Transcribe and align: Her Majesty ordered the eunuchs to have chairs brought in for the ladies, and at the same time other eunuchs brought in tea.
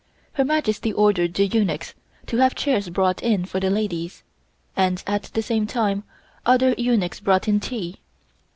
Her 0.33 0.43
Majesty 0.43 0.91
ordered 0.91 1.35
the 1.35 1.45
eunuchs 1.45 1.93
to 2.25 2.37
have 2.37 2.55
chairs 2.55 2.89
brought 2.89 3.21
in 3.21 3.45
for 3.45 3.59
the 3.59 3.69
ladies, 3.69 4.23
and 4.75 5.03
at 5.05 5.25
the 5.35 5.43
same 5.43 5.67
time 5.67 6.05
other 6.43 6.73
eunuchs 6.75 7.19
brought 7.19 7.47
in 7.47 7.59
tea. 7.59 7.97